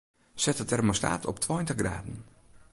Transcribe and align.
Set 0.43 0.57
de 0.57 0.65
termostaat 0.65 1.25
op 1.25 1.39
tweintich 1.39 1.77
graden. 1.79 2.25